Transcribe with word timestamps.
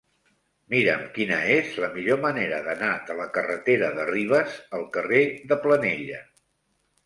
Mira'm 0.73 1.03
quina 1.17 1.37
és 1.55 1.75
la 1.83 1.89
millor 1.97 2.23
manera 2.23 2.63
d'anar 2.69 2.95
de 3.11 3.19
la 3.21 3.29
carretera 3.37 3.93
de 4.01 4.09
Ribes 4.13 4.59
al 4.81 4.91
carrer 4.99 5.25
de 5.55 5.63
Planella. 5.69 6.27